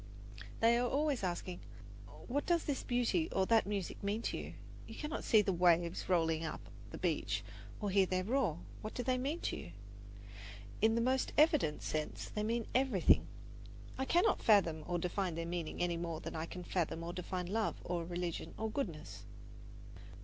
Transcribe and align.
They 0.61 0.79
are 0.79 0.89
always 0.89 1.21
asking: 1.23 1.59
"What 2.25 2.47
does 2.47 2.63
this 2.65 2.81
beauty 2.81 3.29
or 3.31 3.45
that 3.45 3.67
music 3.67 4.01
mean 4.01 4.23
to 4.23 4.35
you? 4.35 4.53
You 4.87 4.95
cannot 4.95 5.23
see 5.23 5.43
the 5.43 5.53
waves 5.53 6.09
rolling 6.09 6.43
up 6.43 6.59
the 6.89 6.97
beach 6.97 7.43
or 7.79 7.91
hear 7.91 8.07
their 8.07 8.23
roar. 8.23 8.57
What 8.81 8.95
do 8.95 9.03
they 9.03 9.19
mean 9.19 9.41
to 9.41 9.57
you?" 9.57 9.73
In 10.81 10.95
the 10.95 11.01
most 11.01 11.33
evident 11.37 11.83
sense 11.83 12.29
they 12.29 12.41
mean 12.41 12.65
everything. 12.73 13.27
I 13.95 14.05
cannot 14.05 14.41
fathom 14.41 14.83
or 14.87 14.97
define 14.97 15.35
their 15.35 15.45
meaning 15.45 15.83
any 15.83 15.97
more 15.97 16.19
than 16.19 16.35
I 16.35 16.47
can 16.47 16.63
fathom 16.63 17.03
or 17.03 17.13
define 17.13 17.45
love 17.45 17.75
or 17.83 18.03
religion 18.03 18.55
or 18.57 18.71
goodness. 18.71 19.25